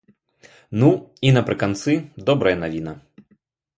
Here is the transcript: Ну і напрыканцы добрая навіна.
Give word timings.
Ну 0.83 0.87
і 1.29 1.35
напрыканцы 1.39 1.93
добрая 2.31 2.55
навіна. 2.67 2.93